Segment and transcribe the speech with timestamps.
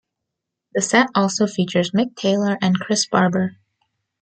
[0.73, 3.57] The set also features Mick Taylor and Chris Barber.